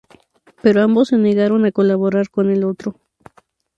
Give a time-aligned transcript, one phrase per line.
[0.63, 2.95] Pero ambos se negaron a colaborar con el otro.